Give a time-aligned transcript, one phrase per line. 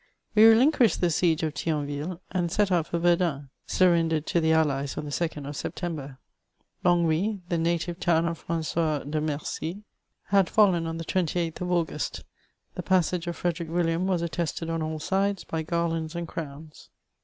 [0.35, 4.97] Ws refinqnished the siege of ThkmTille, and set oat for Verdim— surrendered to the alHes
[4.97, 6.17] on the 2nd of Septemher.
[6.83, 9.83] Longwy, the native town of Fran^oifl de Mercy,
[10.29, 12.23] had £JIen on the 28th of August
[12.73, 16.89] The passage of Fiederick William was attested on all sides by garlands and crowns.